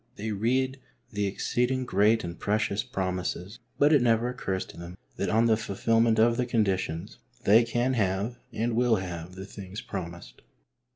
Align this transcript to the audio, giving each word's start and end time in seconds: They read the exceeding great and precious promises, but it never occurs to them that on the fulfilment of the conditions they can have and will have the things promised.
They 0.15 0.31
read 0.31 0.79
the 1.11 1.27
exceeding 1.27 1.85
great 1.85 2.23
and 2.23 2.39
precious 2.39 2.81
promises, 2.81 3.59
but 3.77 3.93
it 3.93 4.01
never 4.01 4.29
occurs 4.29 4.65
to 4.65 4.77
them 4.77 4.97
that 5.17 5.29
on 5.29 5.45
the 5.45 5.55
fulfilment 5.55 6.17
of 6.17 6.37
the 6.37 6.47
conditions 6.47 7.19
they 7.43 7.63
can 7.63 7.93
have 7.93 8.39
and 8.51 8.75
will 8.75 8.95
have 8.95 9.35
the 9.35 9.45
things 9.45 9.79
promised. 9.79 10.41